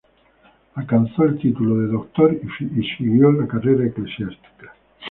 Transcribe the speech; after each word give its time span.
Alcanzó 0.77 1.25
el 1.25 1.37
título 1.37 1.75
de 1.79 1.89
doctor 1.91 2.33
y 2.35 2.81
siguió 2.97 3.31
la 3.33 3.45
carrera 3.47 3.85
eclesiástica. 3.85 4.73